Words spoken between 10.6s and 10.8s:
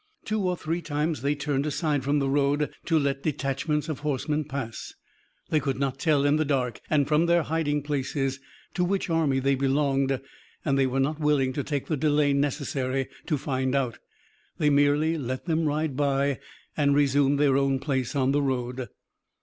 and